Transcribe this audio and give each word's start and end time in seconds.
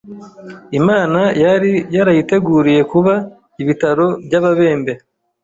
Imana 0.79 1.21
yari 1.43 1.71
yarayiteguriye 1.95 2.81
kuba, 2.91 3.13
ibitaro 3.61 4.07
by’ababembe 4.25 4.93